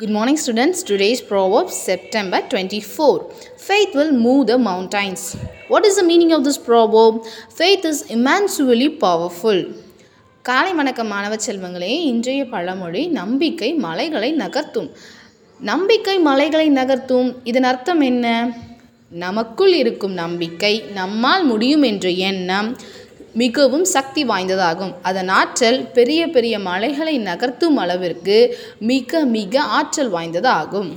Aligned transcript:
Good 0.00 0.08
morning, 0.08 0.38
students. 0.38 0.82
Today's 0.82 1.20
proverb, 1.20 1.68
September 1.68 2.38
24. 2.48 3.30
Faith 3.58 3.94
will 3.94 4.12
move 4.12 4.46
the 4.46 4.56
mountains. 4.58 5.36
What 5.68 5.84
is 5.84 5.96
the 5.96 6.02
meaning 6.02 6.32
of 6.32 6.42
this 6.42 6.56
proverb? 6.58 7.16
Faith 7.50 7.84
is 7.84 7.98
immensely 8.10 8.88
powerful. 9.04 9.58
காலை 10.44 10.72
வணக்கம் 10.72 11.06
மாணவ 11.06 11.36
செல்வங்களே 11.46 11.90
இன்றைய 12.12 12.44
பழமொழி 12.44 13.02
நம்பிக்கை 13.18 13.70
மலைகளை 13.74 14.30
நகர்த்தும் 14.36 14.88
நம்பிக்கை 15.60 16.16
மலைகளை 16.20 16.70
நகர்த்தும் 16.70 17.30
இதன் 17.44 17.68
அர்த்தம் 17.72 18.00
என்ன 18.00 18.26
நமக்குள் 19.10 19.74
இருக்கும் 19.74 20.12
நம்பிக்கை 20.14 20.74
நம்மால் 20.94 21.44
முடியும் 21.44 21.82
என்ற 21.82 22.08
எண்ணம் 22.30 22.70
மிகவும் 23.32 23.84
சக்தி 23.84 24.24
வாய்ந்ததாகும். 24.24 24.94
அதன் 25.02 25.28
ஆற்றல் 25.28 25.86
பெரிய 25.92 26.28
பெரிய 26.28 26.58
மலைகளை 26.58 27.18
நகர்த்தும் 27.18 27.76
அளவிற்கு 27.76 28.58
மிக 28.78 29.24
மிக 29.24 29.60
ஆற்றல் 29.60 30.12
வாய்ந்ததாகும். 30.12 30.90